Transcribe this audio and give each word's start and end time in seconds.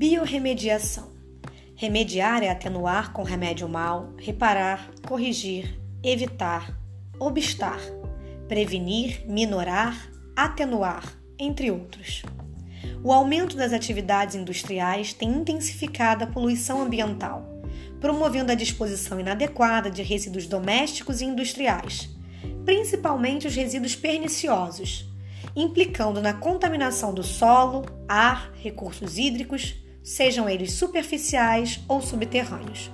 Biorremediação. 0.00 1.10
Remediar 1.76 2.42
é 2.42 2.48
atenuar 2.48 3.12
com 3.12 3.22
remédio 3.22 3.68
mal, 3.68 4.14
reparar, 4.16 4.90
corrigir, 5.06 5.78
evitar, 6.02 6.74
obstar, 7.18 7.78
prevenir, 8.48 9.26
minorar, 9.28 10.10
atenuar, 10.34 11.04
entre 11.38 11.70
outros. 11.70 12.22
O 13.04 13.12
aumento 13.12 13.58
das 13.58 13.74
atividades 13.74 14.34
industriais 14.34 15.12
tem 15.12 15.28
intensificado 15.28 16.24
a 16.24 16.26
poluição 16.26 16.80
ambiental, 16.80 17.44
promovendo 18.00 18.52
a 18.52 18.54
disposição 18.54 19.20
inadequada 19.20 19.90
de 19.90 20.02
resíduos 20.02 20.46
domésticos 20.46 21.20
e 21.20 21.26
industriais, 21.26 22.08
principalmente 22.64 23.46
os 23.46 23.54
resíduos 23.54 23.94
perniciosos, 23.94 25.04
implicando 25.54 26.22
na 26.22 26.32
contaminação 26.32 27.12
do 27.12 27.22
solo, 27.22 27.84
ar, 28.08 28.50
recursos 28.54 29.18
hídricos, 29.18 29.79
sejam 30.02 30.48
eles 30.48 30.72
superficiais 30.72 31.80
ou 31.88 32.00
subterrâneos. 32.00 32.90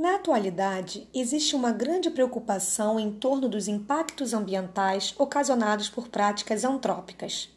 Na 0.00 0.14
atualidade, 0.14 1.06
existe 1.14 1.54
uma 1.54 1.72
grande 1.72 2.08
preocupação 2.10 2.98
em 2.98 3.12
torno 3.12 3.50
dos 3.50 3.68
impactos 3.68 4.32
ambientais 4.32 5.14
ocasionados 5.18 5.90
por 5.90 6.08
práticas 6.08 6.64
antrópicas. 6.64 7.50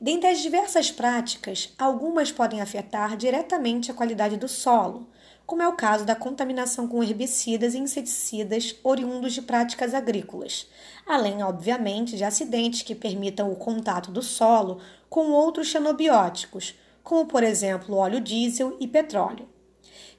Dentre 0.00 0.28
as 0.28 0.38
diversas 0.40 0.92
práticas, 0.92 1.74
algumas 1.76 2.30
podem 2.30 2.60
afetar 2.60 3.16
diretamente 3.16 3.90
a 3.90 3.94
qualidade 3.94 4.36
do 4.36 4.46
solo, 4.46 5.08
como 5.46 5.62
é 5.62 5.68
o 5.68 5.76
caso 5.76 6.04
da 6.04 6.14
contaminação 6.14 6.86
com 6.86 7.02
herbicidas 7.02 7.74
e 7.74 7.78
inseticidas 7.78 8.76
oriundos 8.82 9.32
de 9.32 9.42
práticas 9.42 9.94
agrícolas, 9.94 10.66
além, 11.06 11.42
obviamente, 11.42 12.16
de 12.16 12.24
acidentes 12.24 12.82
que 12.82 12.94
permitam 12.94 13.50
o 13.50 13.56
contato 13.56 14.10
do 14.10 14.22
solo 14.22 14.80
com 15.10 15.30
outros 15.32 15.68
xenobióticos, 15.68 16.74
como, 17.02 17.26
por 17.26 17.42
exemplo, 17.42 17.96
óleo 17.96 18.20
diesel 18.20 18.76
e 18.80 18.86
petróleo. 18.86 19.48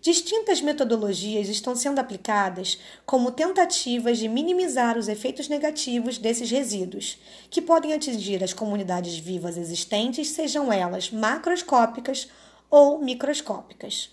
Distintas 0.03 0.61
metodologias 0.61 1.47
estão 1.47 1.77
sendo 1.77 1.99
aplicadas 1.99 2.77
como 3.05 3.31
tentativas 3.31 4.17
de 4.17 4.27
minimizar 4.27 4.97
os 4.97 5.07
efeitos 5.07 5.47
negativos 5.47 6.17
desses 6.17 6.51
resíduos, 6.51 7.17
que 7.49 7.61
podem 7.61 7.93
atingir 7.93 8.43
as 8.43 8.51
comunidades 8.51 9.17
vivas 9.17 9.55
existentes, 9.55 10.31
sejam 10.31 10.73
elas 10.73 11.09
macroscópicas 11.09 12.27
ou 12.69 12.99
microscópicas. 12.99 14.09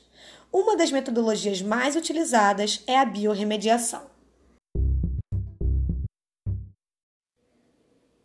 Uma 0.53 0.77
das 0.77 0.91
metodologias 0.91 1.63
mais 1.63 1.95
utilizadas 1.95 2.83
é 2.85 2.99
a 2.99 3.05
biorremediação. 3.05 4.11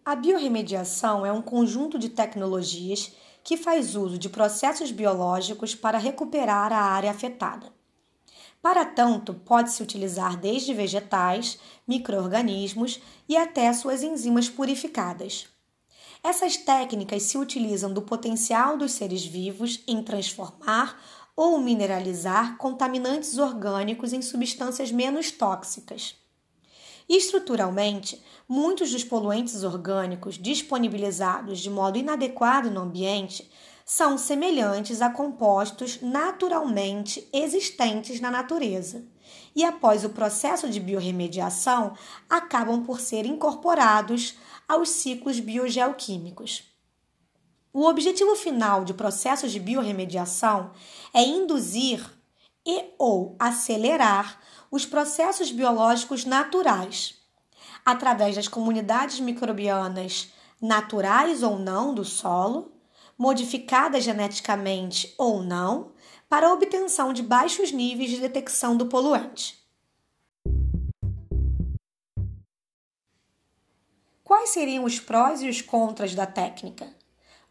A 0.03 0.15
biorremediação 0.15 1.23
é 1.23 1.31
um 1.31 1.41
conjunto 1.41 1.99
de 1.99 2.09
tecnologias 2.09 3.11
que 3.43 3.55
faz 3.55 3.95
uso 3.95 4.17
de 4.17 4.27
processos 4.27 4.91
biológicos 4.91 5.75
para 5.75 5.99
recuperar 5.99 6.73
a 6.73 6.81
área 6.81 7.11
afetada. 7.11 7.71
Para 8.59 8.83
tanto, 8.83 9.35
pode-se 9.35 9.83
utilizar 9.83 10.35
desde 10.35 10.73
vegetais, 10.73 11.59
microorganismos 11.87 12.99
e 13.29 13.37
até 13.37 13.71
suas 13.71 14.01
enzimas 14.01 14.49
purificadas. 14.49 15.47
Essas 16.23 16.57
técnicas 16.57 17.21
se 17.21 17.37
utilizam 17.37 17.93
do 17.93 18.01
potencial 18.01 18.77
dos 18.77 18.93
seres 18.93 19.23
vivos 19.23 19.83
em 19.87 20.01
transformar 20.01 20.99
ou 21.35 21.59
mineralizar 21.59 22.57
contaminantes 22.57 23.37
orgânicos 23.37 24.13
em 24.13 24.21
substâncias 24.21 24.91
menos 24.91 25.31
tóxicas. 25.31 26.15
Estruturalmente, 27.07 28.23
muitos 28.47 28.91
dos 28.91 29.03
poluentes 29.03 29.63
orgânicos 29.63 30.35
disponibilizados 30.35 31.59
de 31.59 31.69
modo 31.69 31.97
inadequado 31.97 32.71
no 32.71 32.81
ambiente 32.81 33.49
são 33.85 34.17
semelhantes 34.17 35.01
a 35.01 35.11
compostos 35.11 36.01
naturalmente 36.01 37.27
existentes 37.31 38.19
na 38.19 38.31
natureza 38.31 39.05
e, 39.55 39.63
após 39.63 40.03
o 40.03 40.09
processo 40.09 40.67
de 40.67 40.79
biorremediação, 40.79 41.95
acabam 42.27 42.83
por 42.83 42.99
ser 42.99 43.25
incorporados 43.25 44.35
aos 44.67 44.89
ciclos 44.89 45.39
biogeoquímicos. 45.39 46.74
O 47.77 47.89
objetivo 47.89 48.37
final 48.37 48.85
de 48.85 48.93
processos 48.93 49.51
de 49.51 49.59
biorremediação 49.59 50.71
é 51.13 51.21
induzir 51.21 52.09
e 52.65 52.85
ou 52.97 53.35
acelerar 53.37 54.39
os 54.71 54.85
processos 54.85 55.51
biológicos 55.51 56.23
naturais, 56.23 57.19
através 57.85 58.33
das 58.33 58.47
comunidades 58.47 59.19
microbianas 59.19 60.31
naturais 60.61 61.43
ou 61.43 61.59
não 61.59 61.93
do 61.93 62.05
solo, 62.05 62.71
modificadas 63.17 64.05
geneticamente 64.05 65.13
ou 65.17 65.43
não, 65.43 65.91
para 66.29 66.47
a 66.47 66.53
obtenção 66.53 67.11
de 67.11 67.21
baixos 67.21 67.73
níveis 67.73 68.09
de 68.09 68.21
detecção 68.21 68.77
do 68.77 68.85
poluente. 68.85 69.61
Quais 74.23 74.51
seriam 74.51 74.85
os 74.85 74.97
prós 74.97 75.41
e 75.41 75.49
os 75.49 75.61
contras 75.61 76.15
da 76.15 76.25
técnica? 76.25 77.03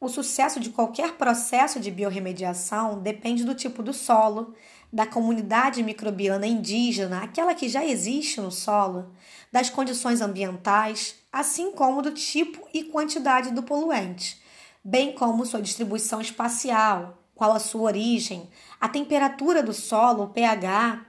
O 0.04 0.08
sucesso 0.10 0.60
de 0.60 0.68
qualquer 0.68 1.14
processo 1.14 1.80
de 1.80 1.90
biorremediação 1.90 3.00
depende 3.00 3.42
do 3.42 3.54
tipo 3.54 3.82
do 3.82 3.94
solo, 3.94 4.54
da 4.92 5.06
comunidade 5.06 5.82
microbiana 5.82 6.46
indígena, 6.46 7.22
aquela 7.22 7.54
que 7.54 7.70
já 7.70 7.82
existe 7.82 8.38
no 8.38 8.50
solo, 8.50 9.14
das 9.50 9.70
condições 9.70 10.20
ambientais, 10.20 11.14
assim 11.32 11.72
como 11.72 12.02
do 12.02 12.10
tipo 12.10 12.68
e 12.74 12.84
quantidade 12.84 13.50
do 13.50 13.62
poluente, 13.62 14.38
bem 14.84 15.14
como 15.14 15.46
sua 15.46 15.62
distribuição 15.62 16.20
espacial, 16.20 17.16
qual 17.34 17.52
a 17.52 17.58
sua 17.58 17.84
origem, 17.84 18.50
a 18.78 18.90
temperatura 18.90 19.62
do 19.62 19.72
solo, 19.72 20.24
o 20.24 20.28
pH, 20.28 21.00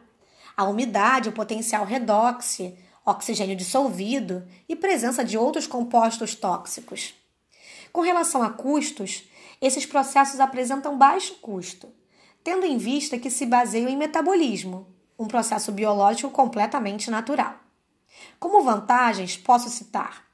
a 0.55 0.63
umidade, 0.63 1.27
o 1.27 1.33
potencial 1.33 1.83
redox, 1.83 2.61
oxigênio 3.05 3.57
dissolvido 3.57 4.47
e 4.69 4.73
presença 4.73 5.21
de 5.21 5.37
outros 5.37 5.67
compostos 5.67 6.33
tóxicos. 6.33 7.24
Com 7.95 8.01
relação 8.01 8.43
a 8.43 8.49
custos, 8.49 9.23
esses 9.61 9.85
processos 9.85 10.41
apresentam 10.41 10.97
baixo 10.97 11.35
custo, 11.35 11.87
tendo 12.43 12.65
em 12.65 12.77
vista 12.77 13.17
que 13.17 13.29
se 13.29 13.45
baseiam 13.45 13.87
em 13.87 13.95
metabolismo, 13.95 14.93
um 15.17 15.25
processo 15.25 15.71
biológico 15.71 16.29
completamente 16.29 17.09
natural. 17.09 17.55
Como 18.37 18.61
vantagens, 18.61 19.37
posso 19.37 19.69
citar, 19.69 20.25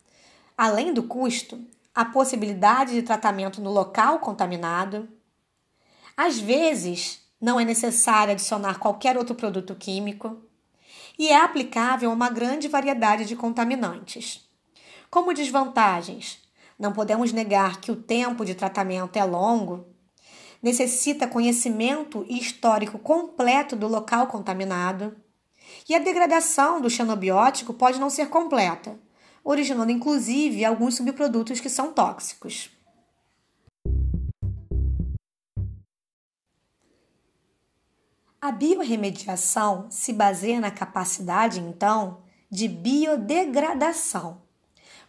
além 0.57 0.91
do 0.91 1.03
custo, 1.03 1.63
a 1.93 2.03
possibilidade 2.03 2.93
de 2.93 3.03
tratamento 3.03 3.61
no 3.61 3.69
local 3.69 4.17
contaminado. 4.17 5.07
Às 6.17 6.39
vezes, 6.39 7.21
não 7.39 7.59
é 7.59 7.63
necessário 7.63 8.33
adicionar 8.33 8.79
qualquer 8.79 9.15
outro 9.15 9.35
produto 9.35 9.75
químico 9.75 10.41
e 11.15 11.29
é 11.29 11.39
aplicável 11.39 12.09
a 12.09 12.13
uma 12.15 12.31
grande 12.31 12.67
variedade 12.67 13.25
de 13.25 13.35
contaminantes. 13.35 14.49
Como 15.11 15.31
desvantagens, 15.31 16.40
não 16.81 16.91
podemos 16.91 17.31
negar 17.31 17.79
que 17.79 17.91
o 17.91 17.95
tempo 17.95 18.43
de 18.43 18.55
tratamento 18.55 19.15
é 19.15 19.23
longo, 19.23 19.85
necessita 20.63 21.27
conhecimento 21.27 22.25
histórico 22.27 22.97
completo 22.97 23.75
do 23.75 23.87
local 23.87 24.25
contaminado, 24.25 25.15
e 25.87 25.93
a 25.93 25.99
degradação 25.99 26.81
do 26.81 26.89
xenobiótico 26.89 27.71
pode 27.71 27.99
não 27.99 28.09
ser 28.09 28.29
completa, 28.29 28.99
originando 29.43 29.91
inclusive 29.91 30.65
alguns 30.65 30.95
subprodutos 30.95 31.59
que 31.59 31.69
são 31.69 31.93
tóxicos. 31.93 32.71
A 38.41 38.51
biorremediação 38.51 39.85
se 39.91 40.11
baseia 40.11 40.59
na 40.59 40.71
capacidade, 40.71 41.59
então, 41.59 42.23
de 42.49 42.67
biodegradação 42.67 44.40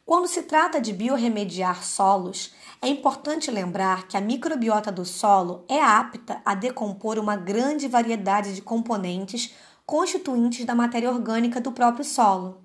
quando 0.04 0.26
se 0.26 0.42
trata 0.42 0.80
de 0.80 0.92
biorremediar 0.92 1.84
solos, 1.84 2.52
é 2.80 2.88
importante 2.88 3.50
lembrar 3.50 4.08
que 4.08 4.16
a 4.16 4.20
microbiota 4.20 4.90
do 4.90 5.04
solo 5.04 5.64
é 5.68 5.80
apta 5.80 6.42
a 6.44 6.54
decompor 6.54 7.18
uma 7.18 7.36
grande 7.36 7.86
variedade 7.86 8.54
de 8.54 8.62
componentes 8.62 9.54
constituintes 9.86 10.64
da 10.64 10.74
matéria 10.74 11.10
orgânica 11.10 11.60
do 11.60 11.70
próprio 11.70 12.04
solo. 12.04 12.60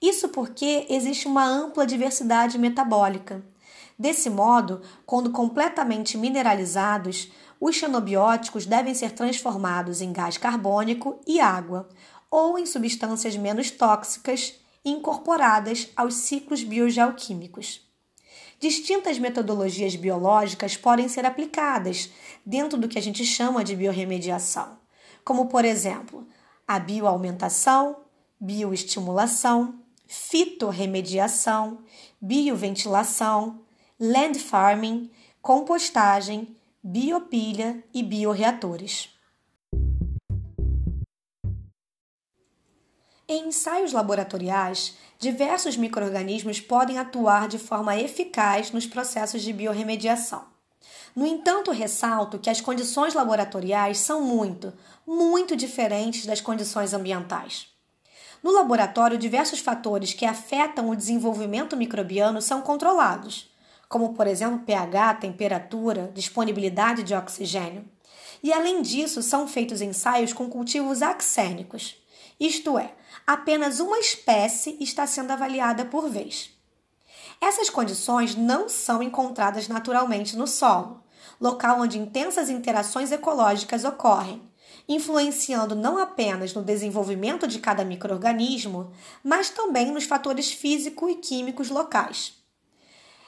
Isso 0.00 0.28
porque 0.28 0.86
existe 0.88 1.26
uma 1.26 1.44
ampla 1.44 1.84
diversidade 1.84 2.56
metabólica. 2.56 3.44
Desse 3.98 4.30
modo, 4.30 4.80
quando 5.04 5.30
completamente 5.30 6.16
mineralizados, 6.16 7.28
os 7.60 7.74
xenobióticos 7.74 8.64
devem 8.64 8.94
ser 8.94 9.10
transformados 9.10 10.00
em 10.00 10.12
gás 10.12 10.38
carbônico 10.38 11.18
e 11.26 11.40
água, 11.40 11.88
ou 12.30 12.56
em 12.56 12.64
substâncias 12.64 13.36
menos 13.36 13.72
tóxicas 13.72 14.54
incorporadas 14.84 15.88
aos 15.96 16.14
ciclos 16.14 16.62
biogeoquímicos. 16.62 17.86
Distintas 18.60 19.18
metodologias 19.18 19.94
biológicas 19.94 20.76
podem 20.76 21.08
ser 21.08 21.24
aplicadas 21.24 22.10
dentro 22.44 22.78
do 22.78 22.88
que 22.88 22.98
a 22.98 23.02
gente 23.02 23.24
chama 23.24 23.62
de 23.62 23.76
biorremediação, 23.76 24.78
como, 25.24 25.46
por 25.46 25.64
exemplo, 25.64 26.26
a 26.66 26.78
bioaumentação, 26.78 27.96
bioestimulação, 28.40 29.78
fitorremediação, 30.06 31.84
bioventilação, 32.20 33.60
land 34.00 34.38
farming, 34.38 35.10
compostagem, 35.40 36.56
biopilha 36.82 37.84
e 37.92 38.02
bioreatores. 38.02 39.17
Em 43.30 43.48
ensaios 43.48 43.92
laboratoriais, 43.92 44.96
diversos 45.18 45.76
microrganismos 45.76 46.62
podem 46.62 46.98
atuar 46.98 47.46
de 47.46 47.58
forma 47.58 47.94
eficaz 47.94 48.72
nos 48.72 48.86
processos 48.86 49.42
de 49.42 49.52
biorremediação. 49.52 50.46
No 51.14 51.26
entanto, 51.26 51.70
ressalto 51.70 52.38
que 52.38 52.48
as 52.48 52.62
condições 52.62 53.12
laboratoriais 53.12 53.98
são 53.98 54.22
muito, 54.22 54.72
muito 55.06 55.54
diferentes 55.54 56.24
das 56.24 56.40
condições 56.40 56.94
ambientais. 56.94 57.68
No 58.42 58.50
laboratório, 58.50 59.18
diversos 59.18 59.58
fatores 59.58 60.14
que 60.14 60.24
afetam 60.24 60.88
o 60.88 60.96
desenvolvimento 60.96 61.76
microbiano 61.76 62.40
são 62.40 62.62
controlados, 62.62 63.50
como, 63.90 64.14
por 64.14 64.26
exemplo, 64.26 64.60
pH, 64.60 65.16
temperatura, 65.16 66.10
disponibilidade 66.14 67.02
de 67.02 67.14
oxigênio. 67.14 67.84
E, 68.42 68.54
além 68.54 68.80
disso, 68.80 69.22
são 69.22 69.46
feitos 69.46 69.82
ensaios 69.82 70.32
com 70.32 70.48
cultivos 70.48 71.02
axênicos, 71.02 71.98
isto 72.40 72.78
é, 72.78 72.92
apenas 73.28 73.78
uma 73.78 73.98
espécie 73.98 74.78
está 74.80 75.06
sendo 75.06 75.32
avaliada 75.32 75.84
por 75.84 76.08
vez. 76.08 76.50
Essas 77.38 77.68
condições 77.68 78.34
não 78.34 78.70
são 78.70 79.02
encontradas 79.02 79.68
naturalmente 79.68 80.34
no 80.34 80.46
solo, 80.46 81.04
local 81.38 81.82
onde 81.82 81.98
intensas 81.98 82.48
interações 82.48 83.12
ecológicas 83.12 83.84
ocorrem, 83.84 84.40
influenciando 84.88 85.74
não 85.74 85.98
apenas 85.98 86.54
no 86.54 86.62
desenvolvimento 86.62 87.46
de 87.46 87.58
cada 87.58 87.84
microorganismo, 87.84 88.90
mas 89.22 89.50
também 89.50 89.92
nos 89.92 90.04
fatores 90.04 90.50
físico 90.50 91.06
e 91.10 91.16
químicos 91.16 91.68
locais. 91.68 92.32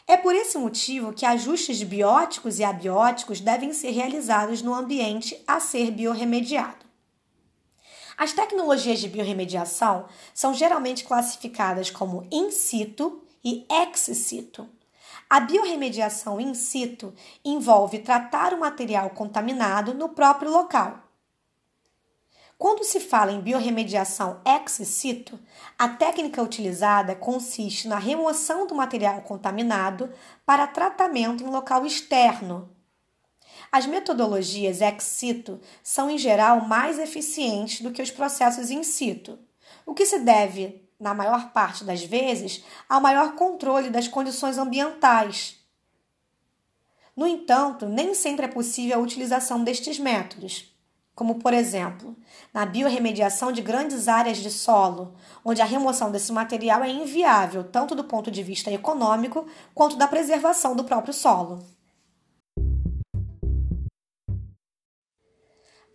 É 0.06 0.17
por 0.17 0.35
esse 0.35 0.56
motivo 0.56 1.12
que 1.12 1.26
ajustes 1.26 1.82
bióticos 1.82 2.58
e 2.58 2.64
abióticos 2.64 3.38
devem 3.38 3.75
ser 3.75 3.91
realizados 3.91 4.62
no 4.62 4.75
ambiente 4.75 5.38
a 5.46 5.61
ser 5.61 5.91
biorremediado. 5.91 6.89
As 8.20 8.34
tecnologias 8.34 8.99
de 8.99 9.08
biorremediação 9.08 10.05
são 10.34 10.52
geralmente 10.52 11.05
classificadas 11.05 11.88
como 11.88 12.28
in 12.31 12.50
situ 12.50 13.22
e 13.43 13.64
ex 13.70 13.99
situ. 13.99 14.69
A 15.31 15.40
biorremediação 15.40 16.38
in 16.38 16.52
situ 16.52 17.14
envolve 17.43 18.00
tratar 18.00 18.52
o 18.52 18.61
material 18.61 19.08
contaminado 19.08 19.94
no 19.94 20.11
próprio 20.11 20.50
local. 20.50 20.99
Quando 22.58 22.84
se 22.84 23.00
fala 23.00 23.32
em 23.32 23.40
biorremediação 23.40 24.43
ex 24.44 24.87
situ, 24.87 25.40
a 25.78 25.88
técnica 25.88 26.43
utilizada 26.43 27.14
consiste 27.14 27.88
na 27.88 27.99
remoção 27.99 28.67
do 28.67 28.75
material 28.75 29.22
contaminado 29.22 30.12
para 30.44 30.67
tratamento 30.67 31.43
em 31.43 31.46
local 31.46 31.87
externo, 31.87 32.69
as 33.72 33.87
metodologias 33.87 34.81
ex 34.81 35.05
situ 35.05 35.61
são, 35.82 36.11
em 36.11 36.19
geral, 36.19 36.62
mais 36.62 36.99
eficientes 36.99 37.81
do 37.81 37.93
que 37.93 38.02
os 38.02 38.11
processos 38.11 38.70
in 38.70 38.82
situ, 38.82 39.38
o 39.87 39.94
que 39.94 40.05
se 40.05 40.19
deve, 40.19 40.88
na 40.99 41.14
maior 41.14 41.52
parte 41.52 41.84
das 41.84 42.02
vezes, 42.02 42.64
ao 42.88 43.00
maior 43.00 43.34
controle 43.34 43.88
das 43.88 44.08
condições 44.08 44.58
ambientais. 44.58 45.56
No 47.17 47.26
entanto, 47.26 47.87
nem 47.87 48.14
sempre 48.14 48.46
é 48.46 48.49
possível 48.49 48.99
a 48.99 49.02
utilização 49.02 49.62
destes 49.62 49.99
métodos, 49.99 50.75
como, 51.14 51.38
por 51.38 51.52
exemplo, 51.52 52.17
na 52.52 52.64
biorremediação 52.64 53.52
de 53.52 53.61
grandes 53.61 54.08
áreas 54.08 54.38
de 54.38 54.50
solo, 54.50 55.14
onde 55.44 55.61
a 55.61 55.67
remoção 55.67 56.11
desse 56.11 56.32
material 56.32 56.82
é 56.82 56.88
inviável 56.88 57.64
tanto 57.64 57.94
do 57.94 58.05
ponto 58.05 58.31
de 58.31 58.43
vista 58.43 58.70
econômico 58.70 59.46
quanto 59.75 59.96
da 59.96 60.08
preservação 60.08 60.75
do 60.75 60.84
próprio 60.84 61.12
solo. 61.12 61.64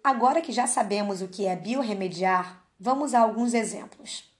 Agora 0.06 0.40
que 0.40 0.52
já 0.52 0.68
sabemos 0.68 1.24
o 1.24 1.28
que 1.28 1.48
é 1.48 1.56
biorremediar, 1.56 2.64
vamos 2.80 3.16
a 3.16 3.22
alguns 3.22 3.56
exemplos. 3.56 4.32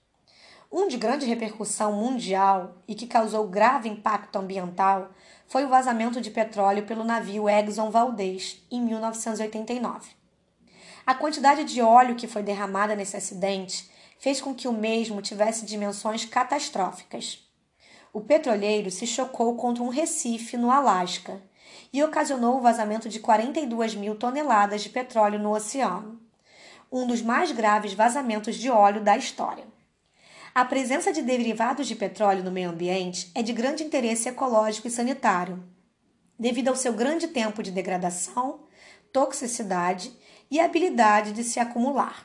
Um 0.72 0.88
de 0.88 0.96
grande 0.96 1.26
repercussão 1.26 1.92
mundial 1.92 2.76
e 2.88 2.94
que 2.94 3.08
causou 3.08 3.48
grave 3.48 3.90
impacto 3.90 4.36
ambiental 4.36 5.10
foi 5.48 5.66
o 5.66 5.68
vazamento 5.68 6.22
de 6.22 6.30
petróleo 6.30 6.86
pelo 6.86 7.04
navio 7.04 7.50
Exxon 7.50 7.90
Valdez 7.90 8.64
em 8.70 8.80
1989. 8.80 10.12
A 11.04 11.16
quantidade 11.16 11.64
de 11.64 11.82
óleo 11.82 12.16
que 12.16 12.28
foi 12.28 12.44
derramada 12.44 12.96
nesse 12.96 13.18
acidente 13.18 13.90
fez 14.20 14.40
com 14.40 14.54
que 14.54 14.68
o 14.68 14.72
mesmo 14.72 15.20
tivesse 15.20 15.66
dimensões 15.66 16.26
catastróficas. 16.26 17.44
O 18.14 18.22
petroleiro 18.22 18.92
se 18.92 19.08
chocou 19.08 19.56
contra 19.56 19.82
um 19.82 19.90
recife 19.90 20.58
no 20.58 20.70
Alasca 20.70 21.42
e 21.92 22.04
ocasionou 22.04 22.58
o 22.58 22.62
vazamento 22.62 23.08
de 23.08 23.20
42 23.20 23.96
mil 23.96 24.16
toneladas 24.16 24.82
de 24.82 24.90
petróleo 24.90 25.40
no 25.40 25.52
oceano, 25.52 26.20
um 26.92 27.08
dos 27.08 27.22
mais 27.22 27.52
graves 27.52 27.94
vazamentos 27.94 28.56
de 28.56 28.70
óleo 28.70 29.04
da 29.04 29.18
história. 29.18 29.66
A 30.54 30.64
presença 30.64 31.12
de 31.12 31.22
derivados 31.22 31.88
de 31.88 31.96
petróleo 31.96 32.44
no 32.44 32.52
meio 32.52 32.70
ambiente 32.70 33.30
é 33.36 33.42
de 33.42 33.52
grande 33.52 33.84
interesse 33.84 34.30
ecológico 34.30 34.88
e 34.88 34.92
sanitário, 34.92 35.62
devido 36.40 36.70
ao 36.70 36.76
seu 36.76 36.94
grande 36.94 37.28
tempo 37.28 37.62
de 37.62 37.72
degradação, 37.72 38.62
toxicidade 39.12 40.14
e 40.50 40.60
habilidade 40.60 41.34
de 41.34 41.44
se 41.44 41.60
acumular. 41.60 42.25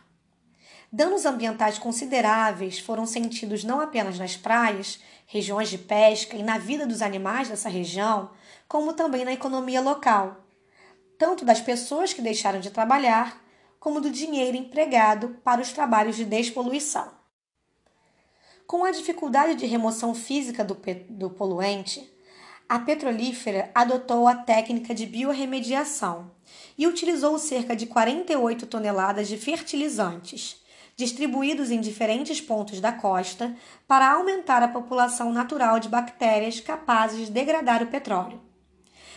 Danos 0.93 1.25
ambientais 1.25 1.79
consideráveis 1.79 2.81
foram 2.81 3.07
sentidos 3.07 3.63
não 3.63 3.81
apenas 3.81 4.19
nas 4.19 4.37
praias, 4.37 4.99
regiões 5.25 5.71
de 5.71 5.79
pesca 5.79 6.37
e 6.37 6.43
na 6.43 6.59
vida 6.59 6.85
dos 6.85 7.01
animais 7.01 7.49
dessa 7.49 7.69
região, 7.69 8.31
como 8.67 8.93
também 8.93 9.25
na 9.25 9.33
economia 9.33 9.81
local, 9.81 10.45
tanto 11.17 11.45
das 11.45 11.61
pessoas 11.61 12.13
que 12.13 12.21
deixaram 12.21 12.59
de 12.59 12.71
trabalhar, 12.71 13.41
como 13.79 14.01
do 14.01 14.11
dinheiro 14.11 14.57
empregado 14.57 15.37
para 15.45 15.61
os 15.61 15.73
trabalhos 15.73 16.17
de 16.17 16.25
despoluição. 16.25 17.09
Com 18.67 18.85
a 18.85 18.91
dificuldade 18.91 19.55
de 19.55 19.67
remoção 19.67 20.13
física 20.13 20.65
do, 20.65 20.77
do 21.09 21.31
poluente, 21.31 22.13
a 22.69 22.81
petrolífera 22.81 23.71
adotou 23.75 24.27
a 24.27 24.35
técnica 24.35 24.93
de 24.93 25.07
biorremediação 25.07 26.33
e 26.77 26.87
utilizou 26.89 27.39
cerca 27.39 27.77
de 27.77 27.87
48 27.87 28.67
toneladas 28.67 29.29
de 29.29 29.37
fertilizantes, 29.37 30.61
distribuídos 31.01 31.71
em 31.71 31.81
diferentes 31.81 32.43
pontos 32.43 32.79
da 32.79 32.93
costa 32.93 33.57
para 33.89 34.13
aumentar 34.13 34.63
a 34.63 34.69
população 34.69 35.33
natural 35.33 35.81
de 35.81 35.89
bactérias 35.89 36.61
capazes 36.61 37.27
de 37.27 37.33
degradar 37.33 37.83
o 37.83 37.87
petróleo. 37.87 38.39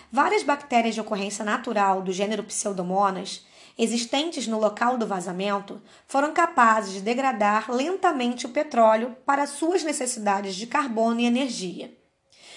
Várias 0.09 0.43
bactérias 0.43 0.95
de 0.95 1.01
ocorrência 1.01 1.43
natural 1.43 2.01
do 2.01 2.13
gênero 2.13 2.41
Pseudomonas, 2.43 3.45
existentes 3.77 4.47
no 4.47 4.59
local 4.59 4.97
do 4.97 5.05
vazamento, 5.05 5.81
foram 6.07 6.31
capazes 6.31 6.93
de 6.93 7.01
degradar 7.01 7.69
lentamente 7.69 8.45
o 8.45 8.49
petróleo 8.49 9.17
para 9.25 9.45
suas 9.45 9.83
necessidades 9.83 10.55
de 10.55 10.67
carbono 10.67 11.19
e 11.19 11.25
energia. 11.25 11.93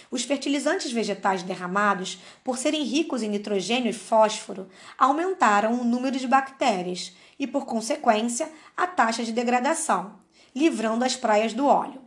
Os 0.09 0.23
fertilizantes 0.23 0.92
vegetais 0.92 1.42
derramados, 1.42 2.21
por 2.45 2.59
serem 2.59 2.85
ricos 2.85 3.25
em 3.25 3.28
nitrogênio 3.28 3.90
e 3.90 3.92
fósforo, 3.92 4.68
aumentaram 4.97 5.80
o 5.80 5.85
número 5.85 6.16
de 6.16 6.28
bactérias 6.28 7.12
e, 7.38 7.47
por 7.47 7.66
consequência, 7.66 8.50
a 8.76 8.87
taxa 8.87 9.25
de 9.25 9.33
degradação, 9.33 10.19
livrando 10.55 11.05
as 11.05 11.16
praias 11.16 11.52
do 11.52 11.66
óleo. 11.66 12.02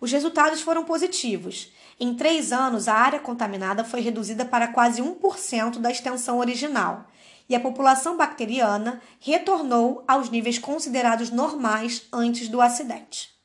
Os 0.00 0.12
resultados 0.12 0.60
foram 0.60 0.84
positivos. 0.84 1.72
Em 1.98 2.14
três 2.14 2.52
anos, 2.52 2.88
a 2.88 2.94
área 2.94 3.18
contaminada 3.18 3.84
foi 3.84 4.00
reduzida 4.00 4.44
para 4.44 4.68
quase 4.68 5.02
1% 5.02 5.78
da 5.78 5.90
extensão 5.90 6.38
original 6.38 7.06
e 7.48 7.54
a 7.54 7.60
população 7.60 8.16
bacteriana 8.16 9.00
retornou 9.18 10.04
aos 10.06 10.28
níveis 10.30 10.58
considerados 10.58 11.30
normais 11.30 12.06
antes 12.12 12.48
do 12.48 12.60
acidente. 12.60 13.37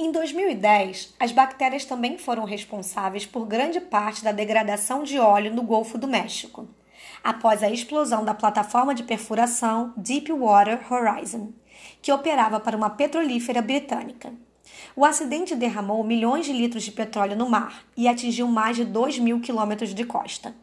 Em 0.00 0.12
2010, 0.12 1.16
as 1.18 1.32
bactérias 1.32 1.84
também 1.84 2.16
foram 2.16 2.44
responsáveis 2.44 3.26
por 3.26 3.44
grande 3.44 3.80
parte 3.80 4.22
da 4.22 4.30
degradação 4.30 5.02
de 5.02 5.18
óleo 5.18 5.52
no 5.52 5.62
Golfo 5.62 5.98
do 5.98 6.06
México, 6.06 6.68
após 7.24 7.64
a 7.64 7.68
explosão 7.68 8.24
da 8.24 8.32
plataforma 8.32 8.94
de 8.94 9.02
perfuração 9.02 9.92
Deepwater 9.96 10.80
Horizon, 10.88 11.52
que 12.00 12.12
operava 12.12 12.60
para 12.60 12.76
uma 12.76 12.90
petrolífera 12.90 13.60
britânica. 13.60 14.32
O 14.94 15.04
acidente 15.04 15.56
derramou 15.56 16.04
milhões 16.04 16.46
de 16.46 16.52
litros 16.52 16.84
de 16.84 16.92
petróleo 16.92 17.34
no 17.34 17.50
mar 17.50 17.82
e 17.96 18.06
atingiu 18.06 18.46
mais 18.46 18.76
de 18.76 18.84
2 18.84 19.18
mil 19.18 19.40
quilômetros 19.40 19.92
de 19.92 20.04
costa. 20.04 20.54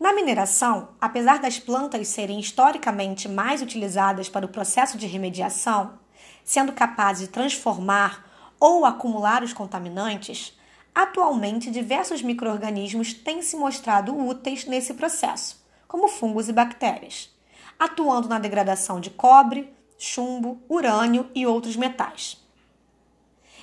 Na 0.00 0.12
mineração, 0.12 0.88
apesar 1.00 1.38
das 1.38 1.60
plantas 1.60 2.08
serem 2.08 2.40
historicamente 2.40 3.28
mais 3.28 3.62
utilizadas 3.62 4.28
para 4.28 4.44
o 4.44 4.48
processo 4.48 4.98
de 4.98 5.06
remediação, 5.06 6.04
sendo 6.44 6.72
capaz 6.72 7.18
de 7.18 7.28
transformar 7.28 8.24
ou 8.58 8.84
acumular 8.84 9.42
os 9.42 9.52
contaminantes, 9.52 10.56
atualmente 10.94 11.70
diversos 11.70 12.22
micro-organismos 12.22 13.12
têm 13.12 13.42
se 13.42 13.56
mostrado 13.56 14.16
úteis 14.16 14.64
nesse 14.64 14.94
processo, 14.94 15.62
como 15.86 16.08
fungos 16.08 16.48
e 16.48 16.52
bactérias, 16.52 17.30
atuando 17.78 18.28
na 18.28 18.38
degradação 18.38 19.00
de 19.00 19.10
cobre, 19.10 19.72
chumbo, 19.98 20.60
urânio 20.68 21.28
e 21.34 21.46
outros 21.46 21.76
metais. 21.76 22.38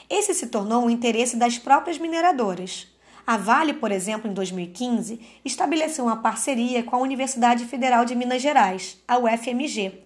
Esse 0.10 0.34
se 0.34 0.48
tornou 0.48 0.84
um 0.84 0.90
interesse 0.90 1.38
das 1.38 1.58
próprias 1.58 1.98
mineradoras. 1.98 2.88
A 3.26 3.38
Vale, 3.38 3.74
por 3.74 3.92
exemplo, 3.92 4.30
em 4.30 4.34
2015, 4.34 5.20
estabeleceu 5.46 6.06
uma 6.06 6.18
parceria 6.18 6.84
com 6.84 6.96
a 6.96 7.00
Universidade 7.00 7.66
Federal 7.66 8.04
de 8.04 8.14
Minas 8.14 8.42
Gerais, 8.42 9.02
a 9.08 9.18
UFMG, 9.18 10.04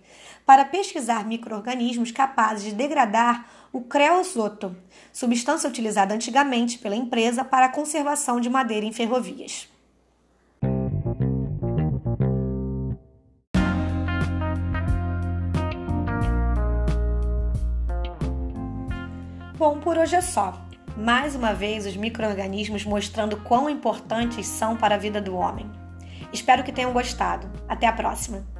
para 0.48 0.64
pesquisar 0.64 1.26
micro-organismos 1.26 2.10
capazes 2.10 2.64
de 2.64 2.74
degradar 2.74 3.50
o 3.74 3.82
creosoto, 3.82 4.74
substância 5.12 5.70
utilizada 5.70 6.16
antigamente 6.16 6.80
pela 6.80 6.96
empresa 6.96 7.44
para 7.44 7.66
a 7.66 7.70
conservação 7.70 8.40
de 8.40 8.50
madeira 8.50 8.86
em 8.86 8.94
ferrovias. 8.94 9.68
Bom, 19.58 19.82
por 19.82 19.98
hoje 19.98 20.16
é 20.16 20.22
só. 20.22 20.66
Mais 20.96 21.36
uma 21.36 21.54
vez, 21.54 21.86
os 21.86 21.98
micro-organismos 21.98 22.86
mostrando 22.86 23.36
quão 23.42 23.70
importantes 23.70 24.48
são 24.48 24.78
para 24.78 24.96
a 24.96 24.98
vida 24.98 25.20
do 25.20 25.36
homem. 25.36 25.70
Espero 26.32 26.64
que 26.64 26.72
tenham 26.72 26.94
gostado. 26.94 27.52
Até 27.68 27.86
a 27.86 27.92
próxima! 27.92 28.57